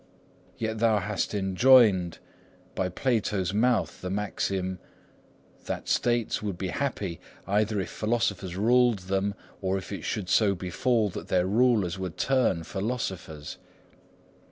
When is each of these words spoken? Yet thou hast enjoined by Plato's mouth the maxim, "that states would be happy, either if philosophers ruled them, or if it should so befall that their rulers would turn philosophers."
Yet 0.57 0.79
thou 0.79 0.97
hast 0.97 1.35
enjoined 1.35 2.17
by 2.73 2.89
Plato's 2.89 3.53
mouth 3.53 4.01
the 4.01 4.09
maxim, 4.09 4.79
"that 5.65 5.87
states 5.87 6.41
would 6.41 6.57
be 6.57 6.69
happy, 6.69 7.19
either 7.45 7.79
if 7.79 7.91
philosophers 7.91 8.55
ruled 8.55 8.97
them, 9.13 9.35
or 9.61 9.77
if 9.77 9.91
it 9.91 10.03
should 10.03 10.27
so 10.27 10.55
befall 10.55 11.09
that 11.11 11.27
their 11.27 11.45
rulers 11.45 11.99
would 11.99 12.17
turn 12.17 12.63
philosophers." 12.63 13.59